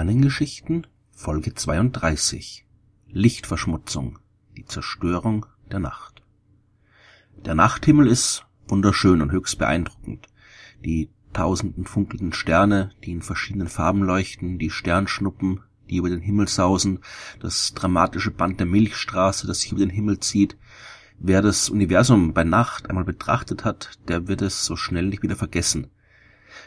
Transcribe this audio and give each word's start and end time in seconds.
Sternengeschichten 0.00 0.86
Folge 1.10 1.52
32 1.52 2.64
Lichtverschmutzung 3.10 4.18
Die 4.56 4.64
Zerstörung 4.64 5.44
der 5.70 5.78
Nacht 5.78 6.22
Der 7.44 7.54
Nachthimmel 7.54 8.06
ist 8.06 8.46
wunderschön 8.66 9.20
und 9.20 9.30
höchst 9.30 9.58
beeindruckend. 9.58 10.26
Die 10.82 11.10
tausenden 11.34 11.84
funkelnden 11.84 12.32
Sterne, 12.32 12.92
die 13.04 13.12
in 13.12 13.20
verschiedenen 13.20 13.68
Farben 13.68 14.02
leuchten, 14.02 14.58
die 14.58 14.70
Sternschnuppen, 14.70 15.60
die 15.90 15.96
über 15.96 16.08
den 16.08 16.22
Himmel 16.22 16.48
sausen, 16.48 17.00
das 17.38 17.74
dramatische 17.74 18.30
Band 18.30 18.58
der 18.58 18.66
Milchstraße, 18.66 19.46
das 19.46 19.60
sich 19.60 19.72
über 19.72 19.80
den 19.80 19.90
Himmel 19.90 20.18
zieht. 20.18 20.56
Wer 21.18 21.42
das 21.42 21.68
Universum 21.68 22.32
bei 22.32 22.44
Nacht 22.44 22.88
einmal 22.88 23.04
betrachtet 23.04 23.66
hat, 23.66 23.98
der 24.08 24.28
wird 24.28 24.40
es 24.40 24.64
so 24.64 24.76
schnell 24.76 25.08
nicht 25.08 25.22
wieder 25.22 25.36
vergessen. 25.36 25.88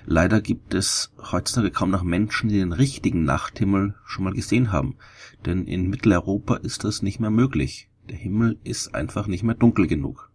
Leider 0.05 0.41
gibt 0.41 0.73
es 0.73 1.13
heutzutage 1.31 1.71
kaum 1.71 1.89
noch 1.89 2.03
Menschen, 2.03 2.49
die 2.49 2.59
den 2.59 2.73
richtigen 2.73 3.23
Nachthimmel 3.23 3.95
schon 4.05 4.25
mal 4.25 4.33
gesehen 4.33 4.71
haben, 4.71 4.97
denn 5.45 5.65
in 5.65 5.89
Mitteleuropa 5.89 6.55
ist 6.55 6.83
das 6.83 7.01
nicht 7.01 7.19
mehr 7.19 7.29
möglich. 7.29 7.89
Der 8.09 8.17
Himmel 8.17 8.59
ist 8.63 8.95
einfach 8.95 9.27
nicht 9.27 9.43
mehr 9.43 9.55
dunkel 9.55 9.87
genug. 9.87 10.29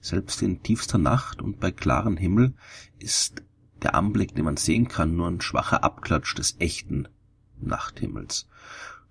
Selbst 0.00 0.42
in 0.42 0.62
tiefster 0.62 0.98
Nacht 0.98 1.42
und 1.42 1.60
bei 1.60 1.70
klarem 1.70 2.16
Himmel 2.16 2.54
ist 2.98 3.42
der 3.82 3.94
Anblick, 3.94 4.34
den 4.34 4.44
man 4.46 4.56
sehen 4.56 4.88
kann, 4.88 5.16
nur 5.16 5.28
ein 5.28 5.42
schwacher 5.42 5.84
Abklatsch 5.84 6.34
des 6.34 6.56
echten 6.58 7.08
Nachthimmels. 7.60 8.48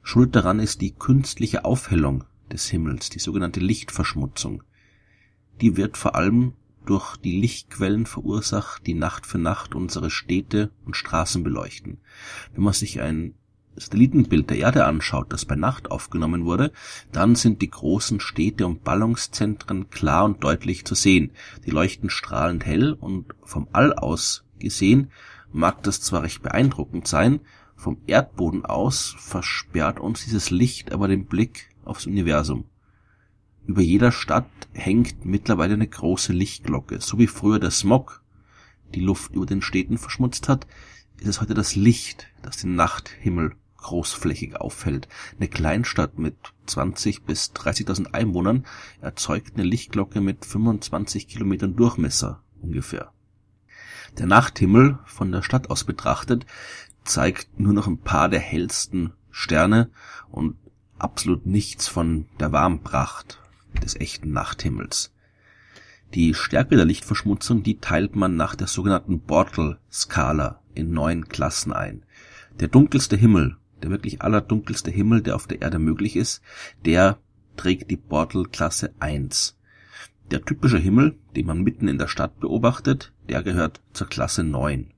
Schuld 0.01 0.35
daran 0.35 0.59
ist 0.59 0.81
die 0.81 0.91
künstliche 0.91 1.65
Aufhellung 1.65 2.23
des 2.51 2.67
Himmels, 2.69 3.09
die 3.09 3.19
sogenannte 3.19 3.59
Lichtverschmutzung. 3.59 4.63
Die 5.61 5.77
wird 5.77 5.97
vor 5.97 6.15
allem 6.15 6.53
durch 6.85 7.17
die 7.17 7.39
Lichtquellen 7.39 8.05
verursacht, 8.05 8.85
die 8.85 8.93
Nacht 8.93 9.25
für 9.25 9.37
Nacht 9.37 9.75
unsere 9.75 10.09
Städte 10.09 10.71
und 10.85 10.95
Straßen 10.95 11.43
beleuchten. 11.43 11.99
Wenn 12.53 12.63
man 12.63 12.73
sich 12.73 13.01
ein 13.01 13.35
Satellitenbild 13.75 14.49
der 14.49 14.57
Erde 14.57 14.85
anschaut, 14.85 15.33
das 15.33 15.45
bei 15.45 15.55
Nacht 15.55 15.89
aufgenommen 15.89 16.45
wurde, 16.45 16.71
dann 17.11 17.35
sind 17.35 17.61
die 17.61 17.69
großen 17.69 18.19
Städte 18.19 18.67
und 18.67 18.83
Ballungszentren 18.83 19.89
klar 19.89 20.25
und 20.25 20.43
deutlich 20.43 20.85
zu 20.85 20.95
sehen. 20.95 21.31
Die 21.65 21.71
leuchten 21.71 22.09
strahlend 22.09 22.65
hell 22.65 22.93
und 22.93 23.33
vom 23.43 23.67
All 23.71 23.93
aus 23.93 24.43
gesehen 24.59 25.11
mag 25.51 25.83
das 25.83 26.01
zwar 26.01 26.23
recht 26.23 26.41
beeindruckend 26.41 27.07
sein, 27.07 27.39
vom 27.75 27.97
Erdboden 28.07 28.65
aus 28.65 29.15
versperrt 29.17 29.99
uns 29.99 30.23
dieses 30.23 30.51
Licht 30.51 30.91
aber 30.91 31.07
den 31.07 31.25
Blick 31.25 31.69
aufs 31.83 32.07
Universum. 32.07 32.65
Über 33.65 33.81
jeder 33.81 34.11
Stadt 34.11 34.49
hängt 34.73 35.25
mittlerweile 35.25 35.75
eine 35.75 35.87
große 35.87 36.33
Lichtglocke. 36.33 36.99
So 36.99 37.17
wie 37.17 37.27
früher 37.27 37.59
der 37.59 37.71
Smog 37.71 38.21
die 38.93 38.99
Luft 38.99 39.33
über 39.35 39.45
den 39.45 39.61
Städten 39.61 39.97
verschmutzt 39.97 40.49
hat, 40.49 40.67
ist 41.19 41.27
es 41.27 41.41
heute 41.41 41.53
das 41.53 41.75
Licht, 41.75 42.27
das 42.41 42.57
den 42.57 42.75
Nachthimmel 42.75 43.55
großflächig 43.77 44.59
auffällt. 44.59 45.07
Eine 45.37 45.47
Kleinstadt 45.47 46.17
mit 46.17 46.35
20 46.65 47.23
bis 47.23 47.51
30.000 47.51 48.13
Einwohnern 48.13 48.65
erzeugt 49.01 49.53
eine 49.55 49.63
Lichtglocke 49.63 50.21
mit 50.21 50.45
25 50.45 51.27
Kilometern 51.27 51.75
Durchmesser 51.75 52.43
ungefähr. 52.61 53.11
Der 54.17 54.25
Nachthimmel 54.25 54.99
von 55.05 55.31
der 55.31 55.41
Stadt 55.41 55.69
aus 55.69 55.85
betrachtet 55.85 56.45
zeigt 57.03 57.59
nur 57.59 57.73
noch 57.73 57.87
ein 57.87 57.99
paar 57.99 58.29
der 58.29 58.39
hellsten 58.39 59.13
Sterne 59.31 59.89
und 60.29 60.55
absolut 60.99 61.45
nichts 61.45 61.87
von 61.87 62.27
der 62.39 62.51
Warmpracht 62.51 63.42
des 63.81 63.95
echten 63.95 64.31
Nachthimmels. 64.31 65.13
Die 66.13 66.33
Stärke 66.33 66.75
der 66.75 66.85
Lichtverschmutzung, 66.85 67.63
die 67.63 67.79
teilt 67.79 68.15
man 68.15 68.35
nach 68.35 68.55
der 68.55 68.67
sogenannten 68.67 69.19
Bortle-Skala 69.19 70.61
in 70.75 70.91
neun 70.91 71.27
Klassen 71.27 71.73
ein. 71.73 72.05
Der 72.59 72.67
dunkelste 72.67 73.15
Himmel, 73.15 73.57
der 73.81 73.89
wirklich 73.89 74.21
allerdunkelste 74.21 74.91
Himmel, 74.91 75.21
der 75.21 75.35
auf 75.35 75.47
der 75.47 75.61
Erde 75.61 75.79
möglich 75.79 76.15
ist, 76.15 76.41
der 76.85 77.17
trägt 77.57 77.89
die 77.89 77.97
Bortle-Klasse 77.97 78.93
1. 78.99 79.57
Der 80.29 80.45
typische 80.45 80.77
Himmel, 80.77 81.17
den 81.35 81.47
man 81.47 81.63
mitten 81.63 81.87
in 81.87 81.97
der 81.97 82.07
Stadt 82.07 82.39
beobachtet, 82.39 83.11
der 83.27 83.43
gehört 83.43 83.81
zur 83.93 84.07
Klasse 84.07 84.43
9. 84.43 84.91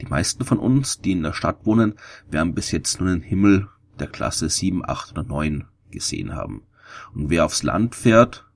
Die 0.00 0.06
meisten 0.06 0.44
von 0.44 0.58
uns, 0.58 1.00
die 1.00 1.12
in 1.12 1.22
der 1.22 1.32
Stadt 1.32 1.64
wohnen, 1.64 1.94
werden 2.30 2.54
bis 2.54 2.70
jetzt 2.70 3.00
nur 3.00 3.10
den 3.10 3.22
Himmel 3.22 3.68
der 3.98 4.08
Klasse 4.08 4.48
7, 4.48 4.82
8 4.86 5.12
oder 5.12 5.22
9 5.22 5.64
gesehen 5.90 6.34
haben. 6.34 6.62
Und 7.14 7.30
wer 7.30 7.44
aufs 7.44 7.62
Land 7.62 7.94
fährt, 7.94 8.46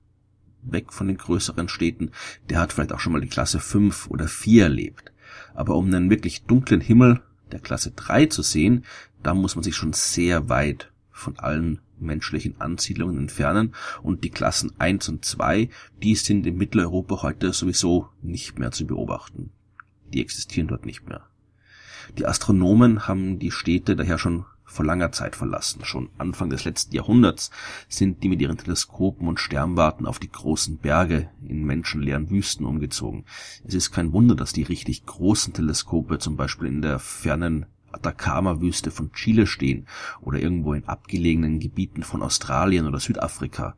weg 0.63 0.93
von 0.93 1.07
den 1.07 1.17
größeren 1.17 1.69
Städten, 1.69 2.11
der 2.49 2.59
hat 2.59 2.73
vielleicht 2.73 2.93
auch 2.93 2.99
schon 2.99 3.13
mal 3.13 3.21
die 3.21 3.27
Klasse 3.27 3.59
5 3.59 4.07
oder 4.09 4.27
4 4.27 4.63
erlebt. 4.63 5.11
Aber 5.53 5.75
um 5.75 5.87
einen 5.87 6.09
wirklich 6.09 6.43
dunklen 6.43 6.81
Himmel 6.81 7.21
der 7.51 7.59
Klasse 7.59 7.91
3 7.91 8.27
zu 8.27 8.41
sehen, 8.41 8.85
da 9.23 9.33
muss 9.33 9.55
man 9.55 9.63
sich 9.63 9.75
schon 9.75 9.93
sehr 9.93 10.49
weit 10.49 10.91
von 11.11 11.37
allen 11.39 11.79
menschlichen 11.99 12.59
Ansiedlungen 12.59 13.17
entfernen 13.17 13.75
und 14.01 14.23
die 14.23 14.31
Klassen 14.31 14.71
1 14.79 15.09
und 15.09 15.25
2, 15.25 15.69
die 16.01 16.15
sind 16.15 16.47
in 16.47 16.57
Mitteleuropa 16.57 17.21
heute 17.21 17.53
sowieso 17.53 18.09
nicht 18.21 18.57
mehr 18.57 18.71
zu 18.71 18.87
beobachten. 18.87 19.51
Die 20.13 20.21
existieren 20.21 20.67
dort 20.67 20.85
nicht 20.85 21.07
mehr. 21.07 21.27
Die 22.17 22.25
Astronomen 22.25 23.07
haben 23.07 23.39
die 23.39 23.51
Städte 23.51 23.95
daher 23.95 24.17
schon 24.17 24.45
vor 24.71 24.85
langer 24.85 25.11
Zeit 25.11 25.35
verlassen. 25.35 25.83
Schon 25.83 26.09
Anfang 26.17 26.49
des 26.49 26.63
letzten 26.63 26.95
Jahrhunderts 26.95 27.51
sind 27.89 28.23
die 28.23 28.29
mit 28.29 28.41
ihren 28.41 28.57
Teleskopen 28.57 29.27
und 29.27 29.39
Sternwarten 29.39 30.05
auf 30.05 30.19
die 30.19 30.31
großen 30.31 30.77
Berge 30.77 31.29
in 31.47 31.65
menschenleeren 31.65 32.29
Wüsten 32.29 32.65
umgezogen. 32.65 33.25
Es 33.65 33.73
ist 33.73 33.91
kein 33.91 34.13
Wunder, 34.13 34.35
dass 34.35 34.53
die 34.53 34.63
richtig 34.63 35.05
großen 35.05 35.53
Teleskope 35.53 36.19
zum 36.19 36.37
Beispiel 36.37 36.69
in 36.69 36.81
der 36.81 36.99
fernen 36.99 37.65
Atacama-Wüste 37.91 38.91
von 38.91 39.11
Chile 39.11 39.45
stehen 39.45 39.87
oder 40.21 40.39
irgendwo 40.39 40.73
in 40.73 40.85
abgelegenen 40.85 41.59
Gebieten 41.59 42.03
von 42.03 42.21
Australien 42.21 42.87
oder 42.87 42.99
Südafrika. 42.99 43.75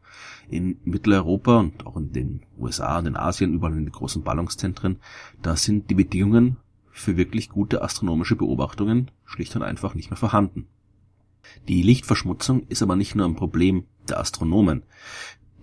In 0.49 0.79
Mitteleuropa 0.83 1.57
und 1.57 1.85
auch 1.85 1.97
in 1.97 2.11
den 2.11 2.45
USA 2.57 2.99
und 2.99 3.07
in 3.07 3.17
Asien, 3.17 3.53
überall 3.53 3.73
in 3.73 3.85
den 3.85 3.91
großen 3.91 4.23
Ballungszentren, 4.23 4.99
da 5.41 5.55
sind 5.55 5.89
die 5.89 5.95
Bedingungen 5.95 6.57
für 6.91 7.17
wirklich 7.17 7.49
gute 7.49 7.81
astronomische 7.81 8.35
Beobachtungen 8.35 9.09
schlicht 9.25 9.55
und 9.55 9.63
einfach 9.63 9.95
nicht 9.95 10.11
mehr 10.11 10.17
vorhanden. 10.17 10.67
Die 11.67 11.81
Lichtverschmutzung 11.81 12.67
ist 12.67 12.81
aber 12.81 12.95
nicht 12.95 13.15
nur 13.15 13.25
ein 13.25 13.35
Problem 13.35 13.85
der 14.09 14.19
Astronomen, 14.19 14.83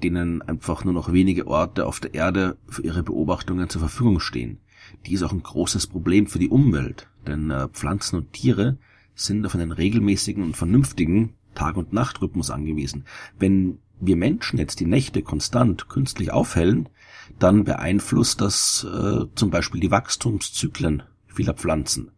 denen 0.03 0.43
einfach 0.43 0.85
nur 0.85 0.95
noch 0.95 1.13
wenige 1.13 1.47
Orte 1.47 1.87
auf 1.87 2.01
der 2.01 2.15
Erde 2.15 2.57
für 2.69 2.83
ihre 2.83 3.03
Beobachtungen 3.03 3.69
zur 3.69 3.81
Verfügung 3.81 4.21
stehen. 4.21 4.59
Die 5.07 5.13
ist 5.13 5.23
auch 5.23 5.33
ein 5.33 5.43
großes 5.43 5.87
Problem 5.87 6.27
für 6.27 6.39
die 6.39 6.49
Umwelt, 6.49 7.09
denn 7.27 7.51
äh, 7.51 7.69
Pflanzen 7.69 8.17
und 8.17 8.33
Tiere 8.33 8.79
sind 9.15 9.45
auf 9.47 9.55
einen 9.55 9.73
regelmäßigen 9.73 10.43
und 10.43 10.57
vernünftigen 10.57 11.35
Tag- 11.55 11.77
und 11.77 11.93
Nachtrhythmus 11.93 12.51
angewiesen. 12.51 13.05
Wenn 13.39 13.79
wir 14.01 14.17
Menschen 14.17 14.59
jetzt 14.59 14.81
die 14.81 14.87
Nächte 14.87 15.23
konstant 15.23 15.89
künstlich 15.89 16.33
aufhellen, 16.33 16.89
dann 17.39 17.65
beeinflusst 17.65 18.41
das 18.41 18.85
äh, 18.85 19.27
zum 19.35 19.51
Beispiel 19.51 19.81
die 19.81 19.91
Wachstumszyklen 19.91 21.03
vieler 21.27 21.55
Pflanzen. 21.55 22.11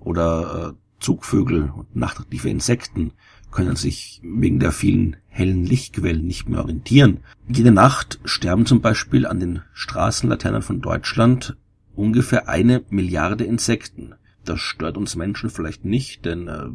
Oder 0.00 0.74
äh, 0.74 0.83
Zugvögel 1.04 1.70
und 1.70 1.94
nachtaktive 1.94 2.48
Insekten 2.48 3.12
können 3.50 3.76
sich 3.76 4.22
wegen 4.24 4.58
der 4.58 4.72
vielen 4.72 5.16
hellen 5.28 5.66
Lichtquellen 5.66 6.26
nicht 6.26 6.48
mehr 6.48 6.60
orientieren. 6.60 7.18
Jede 7.46 7.72
Nacht 7.72 8.20
sterben 8.24 8.64
zum 8.64 8.80
Beispiel 8.80 9.26
an 9.26 9.38
den 9.38 9.60
Straßenlaternen 9.74 10.62
von 10.62 10.80
Deutschland 10.80 11.58
ungefähr 11.94 12.48
eine 12.48 12.84
Milliarde 12.88 13.44
Insekten. 13.44 14.14
Das 14.46 14.60
stört 14.60 14.96
uns 14.96 15.14
Menschen 15.14 15.50
vielleicht 15.50 15.84
nicht, 15.84 16.24
denn 16.24 16.48
äh, 16.48 16.68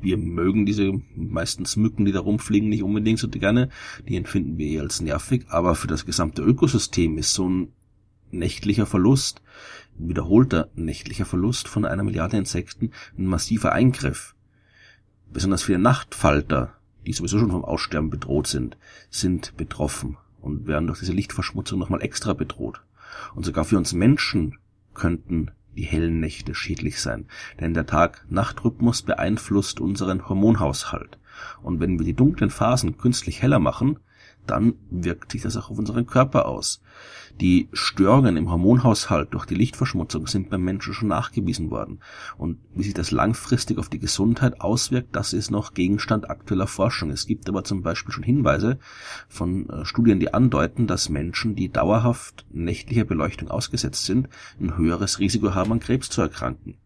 wir 0.00 0.16
mögen 0.16 0.66
diese 0.66 0.92
meistens 1.14 1.76
Mücken, 1.76 2.04
die 2.04 2.12
da 2.12 2.18
rumfliegen, 2.18 2.68
nicht 2.68 2.82
unbedingt 2.82 3.20
so 3.20 3.28
gerne. 3.28 3.68
Die 4.08 4.16
empfinden 4.16 4.58
wir 4.58 4.66
eher 4.66 4.82
als 4.82 5.00
nervig, 5.00 5.46
aber 5.50 5.76
für 5.76 5.86
das 5.86 6.04
gesamte 6.04 6.42
Ökosystem 6.42 7.16
ist 7.16 7.32
so 7.32 7.48
ein 7.48 7.68
nächtlicher 8.32 8.86
Verlust 8.86 9.40
wiederholter 9.98 10.68
nächtlicher 10.74 11.24
Verlust 11.24 11.68
von 11.68 11.84
einer 11.84 12.02
Milliarde 12.02 12.36
Insekten 12.36 12.92
ein 13.16 13.26
massiver 13.26 13.72
Eingriff. 13.72 14.34
Besonders 15.32 15.62
viele 15.62 15.78
Nachtfalter, 15.78 16.74
die 17.06 17.12
sowieso 17.12 17.38
schon 17.38 17.50
vom 17.50 17.64
Aussterben 17.64 18.10
bedroht 18.10 18.46
sind, 18.46 18.76
sind 19.10 19.56
betroffen 19.56 20.16
und 20.40 20.66
werden 20.66 20.86
durch 20.86 21.00
diese 21.00 21.12
Lichtverschmutzung 21.12 21.78
nochmal 21.78 22.02
extra 22.02 22.32
bedroht. 22.32 22.80
Und 23.34 23.44
sogar 23.44 23.64
für 23.64 23.76
uns 23.76 23.92
Menschen 23.92 24.58
könnten 24.94 25.50
die 25.76 25.84
hellen 25.84 26.20
Nächte 26.20 26.54
schädlich 26.54 27.00
sein, 27.00 27.26
denn 27.60 27.72
der 27.72 27.86
Tag-Nacht-Rhythmus 27.86 29.02
beeinflusst 29.02 29.80
unseren 29.80 30.28
Hormonhaushalt. 30.28 31.18
Und 31.62 31.80
wenn 31.80 31.98
wir 31.98 32.04
die 32.04 32.14
dunklen 32.14 32.50
Phasen 32.50 32.98
künstlich 32.98 33.42
heller 33.42 33.60
machen, 33.60 33.98
dann 34.50 34.74
wirkt 34.90 35.32
sich 35.32 35.42
das 35.42 35.56
auch 35.56 35.70
auf 35.70 35.78
unseren 35.78 36.06
Körper 36.06 36.46
aus. 36.46 36.82
Die 37.40 37.68
Störungen 37.72 38.36
im 38.36 38.50
Hormonhaushalt 38.50 39.32
durch 39.32 39.46
die 39.46 39.54
Lichtverschmutzung 39.54 40.26
sind 40.26 40.50
beim 40.50 40.62
Menschen 40.62 40.92
schon 40.92 41.08
nachgewiesen 41.08 41.70
worden. 41.70 42.00
Und 42.36 42.58
wie 42.74 42.82
sich 42.82 42.94
das 42.94 43.12
langfristig 43.12 43.78
auf 43.78 43.88
die 43.88 44.00
Gesundheit 44.00 44.60
auswirkt, 44.60 45.14
das 45.14 45.32
ist 45.32 45.52
noch 45.52 45.72
Gegenstand 45.72 46.30
aktueller 46.30 46.66
Forschung. 46.66 47.10
Es 47.10 47.26
gibt 47.26 47.48
aber 47.48 47.62
zum 47.62 47.82
Beispiel 47.82 48.12
schon 48.12 48.24
Hinweise 48.24 48.78
von 49.28 49.70
äh, 49.70 49.84
Studien, 49.84 50.18
die 50.18 50.34
andeuten, 50.34 50.88
dass 50.88 51.08
Menschen, 51.08 51.54
die 51.54 51.68
dauerhaft 51.68 52.44
nächtlicher 52.50 53.04
Beleuchtung 53.04 53.48
ausgesetzt 53.48 54.04
sind, 54.04 54.28
ein 54.60 54.76
höheres 54.76 55.20
Risiko 55.20 55.54
haben, 55.54 55.72
an 55.72 55.80
Krebs 55.80 56.10
zu 56.10 56.22
erkranken. 56.22 56.76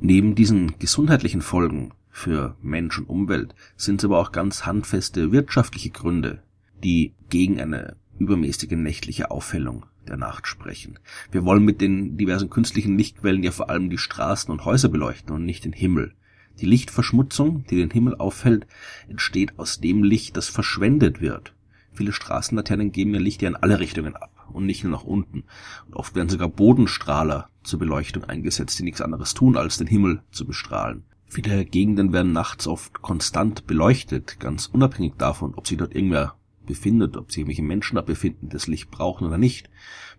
Neben 0.00 0.34
diesen 0.34 0.78
gesundheitlichen 0.80 1.42
Folgen 1.42 1.92
für 2.10 2.56
Mensch 2.60 2.98
und 2.98 3.08
Umwelt 3.08 3.54
sind 3.76 4.00
es 4.00 4.04
aber 4.04 4.18
auch 4.18 4.32
ganz 4.32 4.66
handfeste 4.66 5.30
wirtschaftliche 5.30 5.90
Gründe, 5.90 6.42
die 6.82 7.14
gegen 7.28 7.60
eine 7.60 7.96
übermäßige 8.18 8.72
nächtliche 8.72 9.30
Aufhellung 9.30 9.86
der 10.06 10.16
Nacht 10.16 10.46
sprechen. 10.46 10.98
Wir 11.30 11.44
wollen 11.44 11.64
mit 11.64 11.80
den 11.80 12.16
diversen 12.16 12.50
künstlichen 12.50 12.98
Lichtquellen 12.98 13.42
ja 13.42 13.50
vor 13.50 13.70
allem 13.70 13.90
die 13.90 13.98
Straßen 13.98 14.50
und 14.50 14.64
Häuser 14.64 14.88
beleuchten 14.88 15.34
und 15.34 15.44
nicht 15.44 15.64
den 15.64 15.72
Himmel. 15.72 16.14
Die 16.60 16.66
Lichtverschmutzung, 16.66 17.64
die 17.70 17.76
den 17.76 17.90
Himmel 17.90 18.16
aufhält, 18.16 18.66
entsteht 19.08 19.58
aus 19.58 19.80
dem 19.80 20.04
Licht, 20.04 20.36
das 20.36 20.48
verschwendet 20.48 21.20
wird. 21.20 21.54
Viele 21.92 22.12
Straßenlaternen 22.12 22.92
geben 22.92 23.14
ihr 23.14 23.20
Licht 23.20 23.42
ja 23.42 23.48
in 23.48 23.56
alle 23.56 23.80
Richtungen 23.80 24.16
ab 24.16 24.48
und 24.52 24.66
nicht 24.66 24.82
nur 24.82 24.92
nach 24.92 25.04
unten. 25.04 25.44
Und 25.86 25.94
oft 25.94 26.14
werden 26.14 26.28
sogar 26.28 26.48
Bodenstrahler 26.48 27.48
zur 27.62 27.78
Beleuchtung 27.78 28.24
eingesetzt, 28.24 28.78
die 28.78 28.82
nichts 28.82 29.00
anderes 29.00 29.34
tun, 29.34 29.56
als 29.56 29.78
den 29.78 29.86
Himmel 29.86 30.22
zu 30.30 30.46
bestrahlen. 30.46 31.04
Viele 31.26 31.64
Gegenden 31.64 32.12
werden 32.12 32.32
nachts 32.32 32.66
oft 32.66 33.00
konstant 33.00 33.66
beleuchtet, 33.66 34.38
ganz 34.38 34.66
unabhängig 34.66 35.14
davon, 35.16 35.54
ob 35.54 35.66
sich 35.66 35.78
dort 35.78 35.94
irgendwer 35.94 36.36
befindet, 36.66 37.16
ob 37.16 37.30
sich 37.30 37.38
irgendwelche 37.38 37.62
Menschen 37.62 37.96
da 37.96 38.02
befinden, 38.02 38.48
das 38.48 38.66
Licht 38.66 38.90
brauchen 38.90 39.26
oder 39.26 39.38
nicht. 39.38 39.70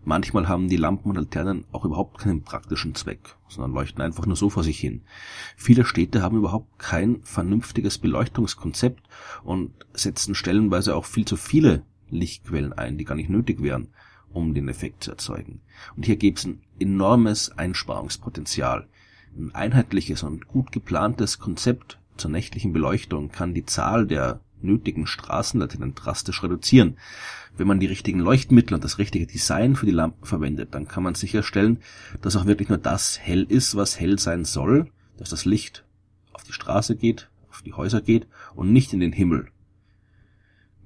Manchmal 0.03 0.47
haben 0.47 0.67
die 0.67 0.77
Lampen 0.77 1.09
und 1.09 1.15
Laternen 1.15 1.65
auch 1.71 1.85
überhaupt 1.85 2.19
keinen 2.19 2.43
praktischen 2.43 2.95
Zweck, 2.95 3.35
sondern 3.47 3.73
leuchten 3.73 4.01
einfach 4.01 4.25
nur 4.25 4.35
so 4.35 4.49
vor 4.49 4.63
sich 4.63 4.79
hin. 4.79 5.01
Viele 5.55 5.85
Städte 5.85 6.21
haben 6.21 6.37
überhaupt 6.37 6.77
kein 6.77 7.21
vernünftiges 7.23 7.97
Beleuchtungskonzept 7.97 9.07
und 9.43 9.71
setzen 9.93 10.35
stellenweise 10.35 10.95
auch 10.95 11.05
viel 11.05 11.25
zu 11.25 11.37
viele 11.37 11.83
Lichtquellen 12.09 12.73
ein, 12.73 12.97
die 12.97 13.05
gar 13.05 13.15
nicht 13.15 13.29
nötig 13.29 13.61
wären, 13.61 13.89
um 14.31 14.53
den 14.53 14.67
Effekt 14.67 15.03
zu 15.03 15.11
erzeugen. 15.11 15.61
Und 15.95 16.05
hier 16.05 16.17
gäbe 16.17 16.37
es 16.37 16.45
ein 16.45 16.61
enormes 16.79 17.57
Einsparungspotenzial. 17.57 18.87
Ein 19.37 19.55
einheitliches 19.55 20.23
und 20.23 20.47
gut 20.47 20.71
geplantes 20.71 21.39
Konzept 21.39 21.99
zur 22.17 22.29
nächtlichen 22.29 22.73
Beleuchtung 22.73 23.29
kann 23.29 23.53
die 23.53 23.65
Zahl 23.65 24.05
der 24.05 24.41
nötigen 24.63 25.05
Straßenlaternen 25.05 25.95
drastisch 25.95 26.41
reduzieren. 26.43 26.97
Wenn 27.55 27.67
man 27.67 27.79
die 27.79 27.85
richtigen 27.85 28.19
Leuchtmittel 28.19 28.73
und 28.73 28.83
das 28.83 28.97
richtige 28.97 29.27
Design 29.27 29.75
für 29.75 29.85
die 29.85 29.91
Lampen 29.91 30.25
verwendet, 30.25 30.73
dann 30.73 30.87
kann 30.87 31.03
man 31.03 31.15
sicherstellen, 31.15 31.79
dass 32.21 32.35
auch 32.35 32.45
wirklich 32.45 32.69
nur 32.69 32.79
das 32.79 33.19
hell 33.19 33.43
ist, 33.43 33.75
was 33.75 33.99
hell 33.99 34.17
sein 34.17 34.45
soll, 34.45 34.87
dass 35.17 35.29
das 35.29 35.45
Licht 35.45 35.83
auf 36.31 36.43
die 36.43 36.53
Straße 36.53 36.95
geht, 36.95 37.29
auf 37.49 37.61
die 37.61 37.73
Häuser 37.73 38.01
geht 38.01 38.27
und 38.55 38.73
nicht 38.73 38.93
in 38.93 38.99
den 38.99 39.11
Himmel. 39.11 39.49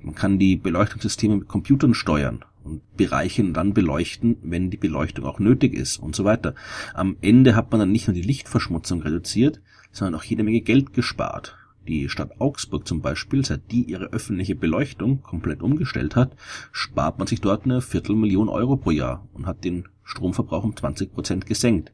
Man 0.01 0.15
kann 0.15 0.39
die 0.39 0.57
Beleuchtungssysteme 0.57 1.37
mit 1.37 1.47
Computern 1.47 1.93
steuern 1.93 2.43
und 2.63 2.81
Bereiche 2.97 3.43
dann 3.51 3.73
beleuchten, 3.73 4.37
wenn 4.43 4.69
die 4.69 4.77
Beleuchtung 4.77 5.25
auch 5.25 5.39
nötig 5.39 5.73
ist 5.73 5.97
und 5.97 6.15
so 6.15 6.25
weiter. 6.25 6.53
Am 6.93 7.17
Ende 7.21 7.55
hat 7.55 7.71
man 7.71 7.79
dann 7.79 7.91
nicht 7.91 8.07
nur 8.07 8.13
die 8.13 8.21
Lichtverschmutzung 8.21 9.01
reduziert, 9.01 9.61
sondern 9.91 10.19
auch 10.19 10.23
jede 10.23 10.43
Menge 10.43 10.61
Geld 10.61 10.93
gespart. 10.93 11.57
Die 11.87 12.09
Stadt 12.09 12.41
Augsburg 12.41 12.85
zum 12.85 13.01
Beispiel, 13.01 13.45
seit 13.45 13.71
die 13.71 13.83
ihre 13.83 14.07
öffentliche 14.07 14.55
Beleuchtung 14.55 15.21
komplett 15.21 15.61
umgestellt 15.61 16.15
hat, 16.15 16.35
spart 16.71 17.17
man 17.17 17.27
sich 17.27 17.39
dort 17.39 17.63
eine 17.63 17.81
Viertelmillion 17.81 18.49
Euro 18.49 18.75
pro 18.75 18.91
Jahr 18.91 19.27
und 19.33 19.45
hat 19.45 19.63
den 19.63 19.87
Stromverbrauch 20.03 20.63
um 20.63 20.75
20 20.75 21.13
Prozent 21.13 21.45
gesenkt. 21.45 21.93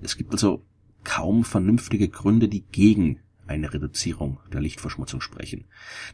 Es 0.00 0.16
gibt 0.16 0.32
also 0.32 0.64
kaum 1.04 1.44
vernünftige 1.44 2.08
Gründe, 2.08 2.48
die 2.48 2.62
gegen 2.62 3.20
eine 3.46 3.72
Reduzierung 3.74 4.38
der 4.52 4.60
Lichtverschmutzung 4.60 5.20
sprechen. 5.20 5.64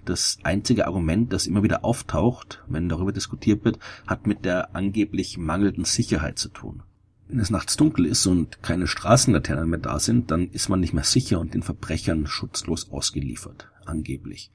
Das 0.05 0.39
einzige 0.43 0.87
Argument, 0.87 1.33
das 1.33 1.47
immer 1.47 1.63
wieder 1.63 1.85
auftaucht, 1.85 2.65
wenn 2.67 2.89
darüber 2.89 3.13
diskutiert 3.13 3.65
wird, 3.65 3.79
hat 4.07 4.27
mit 4.27 4.45
der 4.45 4.75
angeblich 4.75 5.39
mangelnden 5.39 5.85
Sicherheit 5.85 6.39
zu 6.39 6.49
tun. 6.49 6.83
Wenn 7.29 7.41
es 7.41 7.51
nachts 7.51 7.77
dunkel 7.77 8.07
ist 8.07 8.27
und 8.27 8.63
keine 8.63 8.87
Straßenlaternen 8.87 9.69
mehr 9.69 9.79
da 9.79 9.99
sind, 9.99 10.31
dann 10.31 10.49
ist 10.49 10.71
man 10.71 10.81
nicht 10.81 10.95
mehr 10.95 11.05
sicher 11.05 11.39
und 11.39 11.53
den 11.53 11.63
Verbrechern 11.63 12.27
schutzlos 12.27 12.91
ausgeliefert, 12.91 13.71
angeblich. 13.85 14.51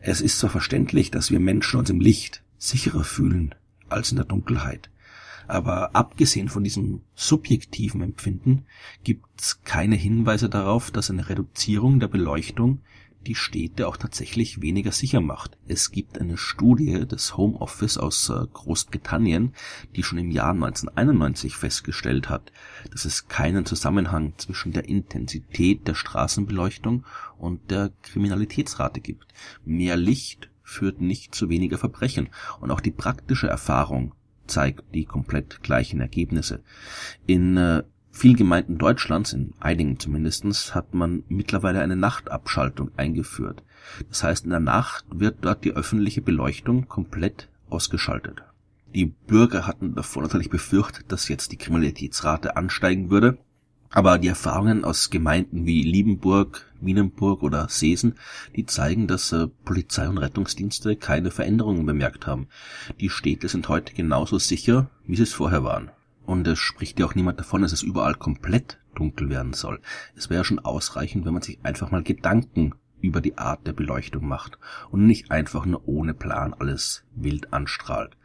Es 0.00 0.22
ist 0.22 0.38
zwar 0.38 0.48
verständlich, 0.48 1.10
dass 1.10 1.30
wir 1.30 1.38
Menschen 1.38 1.80
uns 1.80 1.90
im 1.90 2.00
Licht 2.00 2.42
sicherer 2.56 3.04
fühlen 3.04 3.54
als 3.90 4.10
in 4.10 4.16
der 4.16 4.24
Dunkelheit, 4.24 4.88
aber 5.46 5.94
abgesehen 5.94 6.48
von 6.48 6.64
diesem 6.64 7.02
subjektiven 7.14 8.00
Empfinden 8.00 8.64
gibt's 9.02 9.62
keine 9.62 9.96
Hinweise 9.96 10.48
darauf, 10.48 10.90
dass 10.90 11.10
eine 11.10 11.28
Reduzierung 11.28 12.00
der 12.00 12.08
Beleuchtung 12.08 12.80
die 13.26 13.34
Städte 13.34 13.88
auch 13.88 13.96
tatsächlich 13.96 14.60
weniger 14.60 14.92
sicher 14.92 15.20
macht. 15.20 15.56
Es 15.66 15.90
gibt 15.90 16.18
eine 16.18 16.36
Studie 16.36 17.06
des 17.06 17.36
Home 17.36 17.56
Office 17.60 17.98
aus 17.98 18.28
äh, 18.28 18.46
Großbritannien, 18.52 19.54
die 19.96 20.02
schon 20.02 20.18
im 20.18 20.30
Jahr 20.30 20.50
1991 20.50 21.56
festgestellt 21.56 22.28
hat, 22.28 22.52
dass 22.90 23.04
es 23.04 23.28
keinen 23.28 23.66
Zusammenhang 23.66 24.34
zwischen 24.36 24.72
der 24.72 24.88
Intensität 24.88 25.88
der 25.88 25.94
Straßenbeleuchtung 25.94 27.04
und 27.38 27.70
der 27.70 27.92
Kriminalitätsrate 28.02 29.00
gibt. 29.00 29.26
Mehr 29.64 29.96
Licht 29.96 30.50
führt 30.62 31.00
nicht 31.00 31.34
zu 31.34 31.48
weniger 31.48 31.78
Verbrechen 31.78 32.28
und 32.60 32.70
auch 32.70 32.80
die 32.80 32.90
praktische 32.90 33.48
Erfahrung 33.48 34.14
zeigt 34.46 34.94
die 34.94 35.04
komplett 35.04 35.62
gleichen 35.62 36.00
Ergebnisse. 36.00 36.62
In 37.26 37.56
äh, 37.56 37.82
vielen 38.14 38.36
Gemeinden 38.36 38.78
Deutschlands, 38.78 39.32
in 39.32 39.52
einigen 39.58 39.98
zumindestens, 39.98 40.74
hat 40.74 40.94
man 40.94 41.24
mittlerweile 41.28 41.80
eine 41.80 41.96
Nachtabschaltung 41.96 42.92
eingeführt. 42.96 43.62
Das 44.08 44.22
heißt, 44.22 44.44
in 44.44 44.50
der 44.50 44.60
Nacht 44.60 45.04
wird 45.10 45.38
dort 45.40 45.64
die 45.64 45.72
öffentliche 45.72 46.22
Beleuchtung 46.22 46.86
komplett 46.86 47.48
ausgeschaltet. 47.68 48.44
Die 48.94 49.06
Bürger 49.06 49.66
hatten 49.66 49.96
davor 49.96 50.22
natürlich 50.22 50.48
befürchtet, 50.48 51.10
dass 51.10 51.28
jetzt 51.28 51.50
die 51.50 51.56
Kriminalitätsrate 51.56 52.56
ansteigen 52.56 53.10
würde. 53.10 53.36
Aber 53.90 54.18
die 54.18 54.28
Erfahrungen 54.28 54.84
aus 54.84 55.10
Gemeinden 55.10 55.66
wie 55.66 55.82
Liebenburg, 55.82 56.72
Wienenburg 56.80 57.42
oder 57.42 57.68
Seesen, 57.68 58.14
die 58.56 58.66
zeigen, 58.66 59.06
dass 59.06 59.32
äh, 59.32 59.48
Polizei 59.64 60.08
und 60.08 60.18
Rettungsdienste 60.18 60.96
keine 60.96 61.30
Veränderungen 61.30 61.86
bemerkt 61.86 62.26
haben. 62.26 62.48
Die 63.00 63.10
Städte 63.10 63.48
sind 63.48 63.68
heute 63.68 63.92
genauso 63.94 64.38
sicher, 64.38 64.90
wie 65.04 65.16
sie 65.16 65.24
es 65.24 65.32
vorher 65.32 65.62
waren. 65.62 65.90
Und 66.26 66.46
es 66.46 66.58
spricht 66.58 66.98
ja 66.98 67.06
auch 67.06 67.14
niemand 67.14 67.38
davon, 67.38 67.62
dass 67.62 67.72
es 67.72 67.82
überall 67.82 68.14
komplett 68.14 68.78
dunkel 68.94 69.28
werden 69.28 69.52
soll. 69.52 69.80
Es 70.16 70.30
wäre 70.30 70.44
schon 70.44 70.58
ausreichend, 70.58 71.24
wenn 71.24 71.34
man 71.34 71.42
sich 71.42 71.58
einfach 71.62 71.90
mal 71.90 72.02
Gedanken 72.02 72.74
über 73.00 73.20
die 73.20 73.36
Art 73.36 73.66
der 73.66 73.74
Beleuchtung 73.74 74.26
macht 74.26 74.58
und 74.90 75.06
nicht 75.06 75.30
einfach 75.30 75.66
nur 75.66 75.86
ohne 75.86 76.14
Plan 76.14 76.54
alles 76.54 77.04
wild 77.14 77.52
anstrahlt. 77.52 78.16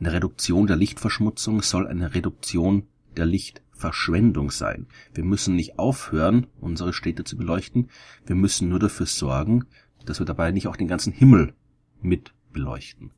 Eine 0.00 0.12
Reduktion 0.12 0.66
der 0.66 0.76
Lichtverschmutzung 0.76 1.62
soll 1.62 1.86
eine 1.86 2.14
Reduktion 2.14 2.88
der 3.16 3.26
Lichtverschwendung 3.26 4.50
sein. 4.50 4.88
Wir 5.14 5.24
müssen 5.24 5.54
nicht 5.54 5.78
aufhören, 5.78 6.48
unsere 6.60 6.92
Städte 6.92 7.22
zu 7.22 7.36
beleuchten, 7.36 7.90
wir 8.26 8.34
müssen 8.34 8.68
nur 8.68 8.80
dafür 8.80 9.06
sorgen, 9.06 9.66
dass 10.04 10.18
wir 10.18 10.26
dabei 10.26 10.50
nicht 10.50 10.66
auch 10.66 10.76
den 10.76 10.88
ganzen 10.88 11.12
Himmel 11.12 11.54
mit 12.02 12.34
beleuchten. 12.52 13.12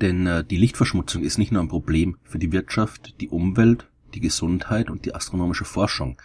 Denn 0.00 0.26
äh, 0.26 0.44
die 0.44 0.58
Lichtverschmutzung 0.58 1.22
ist 1.22 1.38
nicht 1.38 1.52
nur 1.52 1.62
ein 1.62 1.68
Problem 1.68 2.16
für 2.22 2.38
die 2.38 2.52
Wirtschaft, 2.52 3.20
die 3.20 3.28
Umwelt, 3.28 3.88
die 4.14 4.20
Gesundheit 4.20 4.90
und 4.90 5.04
die 5.04 5.14
astronomische 5.14 5.64
Forschung. 5.64 6.18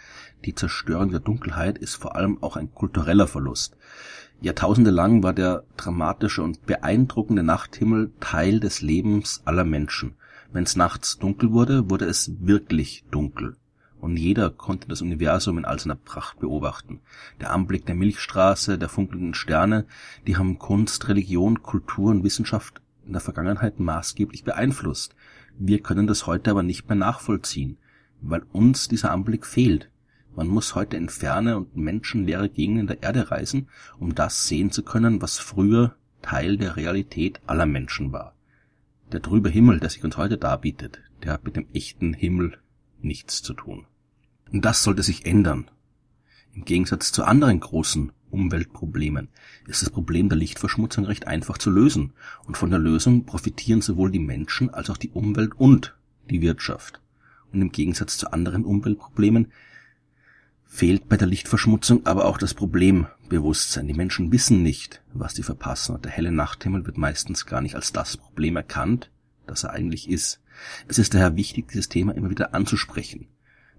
Die 0.44 0.54
Zerstörung 0.54 1.10
der 1.10 1.20
Dunkelheit 1.20 1.78
ist 1.78 1.94
vor 1.94 2.16
allem 2.16 2.42
auch 2.42 2.56
ein 2.56 2.74
kultureller 2.74 3.26
Verlust. 3.26 3.76
Jahrtausende 4.40 4.90
lang 4.90 5.22
war 5.22 5.32
der 5.32 5.64
dramatische 5.76 6.42
und 6.42 6.66
beeindruckende 6.66 7.42
Nachthimmel 7.42 8.10
Teil 8.20 8.60
des 8.60 8.82
Lebens 8.82 9.42
aller 9.44 9.64
Menschen. 9.64 10.16
Wenn 10.52 10.64
es 10.64 10.76
nachts 10.76 11.18
dunkel 11.18 11.52
wurde, 11.52 11.88
wurde 11.88 12.06
es 12.06 12.32
wirklich 12.40 13.04
dunkel. 13.10 13.56
Und 14.00 14.16
jeder 14.16 14.50
konnte 14.50 14.88
das 14.88 15.00
Universum 15.00 15.58
in 15.58 15.64
all 15.64 15.78
seiner 15.78 15.94
Pracht 15.94 16.40
beobachten. 16.40 17.00
Der 17.40 17.52
Anblick 17.52 17.86
der 17.86 17.94
Milchstraße, 17.94 18.76
der 18.76 18.88
funkelnden 18.88 19.32
Sterne, 19.32 19.86
die 20.26 20.36
haben 20.36 20.58
Kunst, 20.58 21.08
Religion, 21.08 21.62
Kultur 21.62 22.10
und 22.10 22.24
Wissenschaft 22.24 22.82
in 23.06 23.12
der 23.12 23.20
Vergangenheit 23.20 23.80
maßgeblich 23.80 24.44
beeinflusst. 24.44 25.14
Wir 25.58 25.80
können 25.80 26.06
das 26.06 26.26
heute 26.26 26.50
aber 26.50 26.62
nicht 26.62 26.88
mehr 26.88 26.96
nachvollziehen, 26.96 27.78
weil 28.20 28.42
uns 28.52 28.88
dieser 28.88 29.10
Anblick 29.10 29.46
fehlt. 29.46 29.90
Man 30.34 30.48
muss 30.48 30.74
heute 30.74 30.96
in 30.96 31.08
ferne 31.08 31.58
und 31.58 31.76
menschenleere 31.76 32.48
Gegenden 32.48 32.86
der 32.86 33.02
Erde 33.02 33.30
reisen, 33.30 33.68
um 33.98 34.14
das 34.14 34.48
sehen 34.48 34.70
zu 34.70 34.82
können, 34.82 35.20
was 35.20 35.38
früher 35.38 35.94
Teil 36.22 36.56
der 36.56 36.76
Realität 36.76 37.40
aller 37.46 37.66
Menschen 37.66 38.12
war. 38.12 38.34
Der 39.10 39.20
trübe 39.20 39.50
Himmel, 39.50 39.80
der 39.80 39.90
sich 39.90 40.04
uns 40.04 40.16
heute 40.16 40.38
darbietet, 40.38 41.00
der 41.22 41.32
hat 41.32 41.44
mit 41.44 41.56
dem 41.56 41.66
echten 41.74 42.14
Himmel 42.14 42.58
nichts 43.02 43.42
zu 43.42 43.52
tun. 43.52 43.86
Und 44.50 44.64
das 44.64 44.82
sollte 44.82 45.02
sich 45.02 45.26
ändern. 45.26 45.70
Im 46.54 46.64
Gegensatz 46.64 47.12
zu 47.12 47.24
anderen 47.24 47.60
großen 47.60 48.12
Umweltproblemen 48.32 49.28
ist 49.66 49.82
das 49.82 49.90
Problem 49.90 50.28
der 50.28 50.38
Lichtverschmutzung 50.38 51.04
recht 51.04 51.26
einfach 51.26 51.58
zu 51.58 51.70
lösen, 51.70 52.12
und 52.44 52.56
von 52.56 52.70
der 52.70 52.78
Lösung 52.78 53.24
profitieren 53.24 53.82
sowohl 53.82 54.10
die 54.10 54.18
Menschen 54.18 54.70
als 54.70 54.90
auch 54.90 54.96
die 54.96 55.10
Umwelt 55.10 55.52
und 55.56 55.94
die 56.30 56.40
Wirtschaft. 56.40 57.00
Und 57.52 57.60
im 57.60 57.72
Gegensatz 57.72 58.16
zu 58.16 58.32
anderen 58.32 58.64
Umweltproblemen 58.64 59.52
fehlt 60.64 61.08
bei 61.08 61.18
der 61.18 61.28
Lichtverschmutzung 61.28 62.06
aber 62.06 62.24
auch 62.24 62.38
das 62.38 62.54
Problembewusstsein. 62.54 63.86
Die 63.86 63.94
Menschen 63.94 64.32
wissen 64.32 64.62
nicht, 64.62 65.02
was 65.12 65.34
sie 65.34 65.42
verpassen, 65.42 65.94
und 65.94 66.06
der 66.06 66.12
helle 66.12 66.32
Nachthimmel 66.32 66.86
wird 66.86 66.96
meistens 66.96 67.44
gar 67.44 67.60
nicht 67.60 67.74
als 67.74 67.92
das 67.92 68.16
Problem 68.16 68.56
erkannt, 68.56 69.10
das 69.46 69.64
er 69.64 69.70
eigentlich 69.72 70.08
ist. 70.08 70.40
Es 70.88 70.98
ist 70.98 71.12
daher 71.12 71.36
wichtig, 71.36 71.68
dieses 71.68 71.90
Thema 71.90 72.14
immer 72.14 72.30
wieder 72.30 72.54
anzusprechen. 72.54 73.28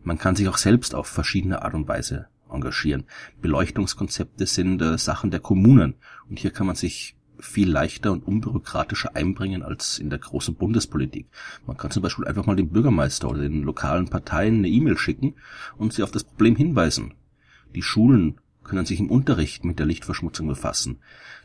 Man 0.04 0.18
kann 0.18 0.36
sich 0.36 0.48
auch 0.48 0.58
selbst 0.58 0.94
auf 0.94 1.08
verschiedene 1.08 1.64
Art 1.64 1.74
und 1.74 1.88
Weise 1.88 2.28
engagieren. 2.54 3.06
Beleuchtungskonzepte 3.42 4.46
sind 4.46 4.82
äh, 4.82 4.98
Sachen 4.98 5.32
der 5.32 5.40
Kommunen 5.40 5.96
und 6.30 6.40
hier 6.40 6.52
kann 6.52 6.68
man 6.68 6.76
sich 6.76 7.16
viel 7.40 7.70
leichter 7.70 8.12
und 8.12 8.26
unbürokratischer 8.26 9.16
einbringen 9.16 9.64
als 9.64 10.00
in 10.00 10.10
der 10.10 10.20
großen 10.20 10.56
Bundespolitik. 10.56 11.28
Man 11.66 11.78
kann 11.78 11.92
zum 11.92 12.04
Beispiel 12.04 12.26
einfach 12.26 12.46
mal 12.46 12.56
dem 12.56 12.70
Bürgermeister 12.70 13.30
oder 13.30 13.42
den 13.42 13.64
lokalen 13.64 14.08
Parteien 14.08 14.60
eine 14.60 14.70
E-Mail 14.70 14.98
schicken 14.98 15.36
und 15.78 15.94
sie 15.94 16.04
auf 16.04 16.12
das 16.12 16.24
Problem 16.24 16.56
hinweisen. 16.56 17.16
Die 17.76 17.82
Schulen 17.82 18.40
können 18.64 18.86
sich 18.86 19.00
im 19.00 19.10
Unterricht 19.10 19.66
mit 19.66 19.80
der 19.80 19.86
Lichtverschmutzung 19.86 20.48
befassen. 20.48 21.00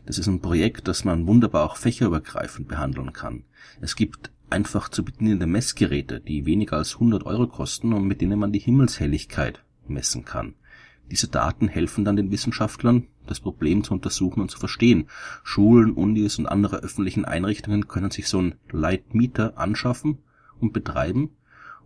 Das 0.05 0.17
ist 0.17 0.27
ein 0.27 0.41
Projekt, 0.41 0.87
das 0.87 1.03
man 1.03 1.27
wunderbar 1.27 1.65
auch 1.65 1.75
fächerübergreifend 1.75 2.67
behandeln 2.67 3.11
kann. 3.11 3.43
Es 3.81 3.95
gibt 3.95 4.31
einfach 4.49 4.89
zu 4.89 5.03
bedienende 5.03 5.45
Messgeräte, 5.45 6.19
die 6.21 6.45
weniger 6.45 6.77
als 6.77 6.95
100 6.95 7.25
Euro 7.25 7.47
kosten 7.47 7.93
und 7.93 8.07
mit 8.07 8.21
denen 8.21 8.39
man 8.39 8.51
die 8.51 8.59
Himmelshelligkeit 8.59 9.63
messen 9.87 10.25
kann. 10.25 10.55
Diese 11.11 11.27
Daten 11.27 11.67
helfen 11.67 12.05
dann 12.05 12.15
den 12.15 12.31
Wissenschaftlern, 12.31 13.07
das 13.25 13.39
Problem 13.39 13.83
zu 13.83 13.93
untersuchen 13.93 14.41
und 14.41 14.51
zu 14.51 14.59
verstehen. 14.59 15.07
Schulen, 15.43 15.93
Unis 15.93 16.37
und 16.37 16.45
andere 16.45 16.77
öffentlichen 16.77 17.25
Einrichtungen 17.25 17.87
können 17.87 18.11
sich 18.11 18.27
so 18.27 18.41
ein 18.41 18.55
Lightmeter 18.71 19.57
anschaffen 19.57 20.19
und 20.59 20.73
betreiben 20.73 21.31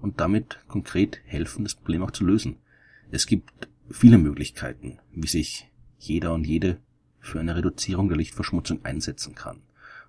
und 0.02 0.20
damit 0.20 0.60
konkret 0.68 1.22
helfen, 1.26 1.64
das 1.64 1.76
Problem 1.76 2.04
auch 2.04 2.12
zu 2.12 2.26
lösen. 2.26 2.58
Es 3.12 3.26
gibt 3.26 3.70
viele 3.90 4.18
Möglichkeiten, 4.18 5.00
wie 5.14 5.28
sich 5.28 5.70
jeder 5.98 6.34
und 6.34 6.46
jede 6.46 6.80
für 7.20 7.40
eine 7.40 7.56
Reduzierung 7.56 8.10
der 8.10 8.18
Lichtverschmutzung 8.18 8.84
einsetzen 8.84 9.36
kann. 9.36 9.62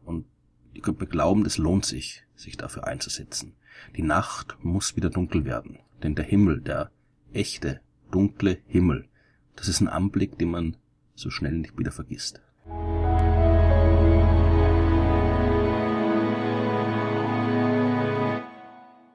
Und 0.05 0.27
ihr 0.73 0.83
könnt 0.83 1.01
mir 1.01 1.07
glauben, 1.07 1.47
es 1.47 1.59
lohnt 1.59 1.85
sich, 1.85 2.25
sich 2.35 2.57
dafür 2.57 2.87
einzusetzen. 2.87 3.55
Die 3.97 4.03
Nacht 4.03 4.57
muss 4.63 4.97
wieder 4.97 5.11
dunkel 5.11 5.45
werden, 5.45 5.79
denn 6.03 6.17
der 6.17 6.25
Himmel, 6.25 6.61
der 6.61 6.91
echte, 7.33 7.81
dunkle 8.15 8.59
Himmel, 8.67 9.09
das 9.57 9.67
ist 9.67 9.81
ein 9.81 9.89
Anblick, 9.89 10.39
den 10.39 10.51
man 10.51 10.77
so 11.17 11.31
schnell 11.31 11.59
nicht 11.59 11.77
wieder 11.79 11.91
vergisst. 11.91 12.41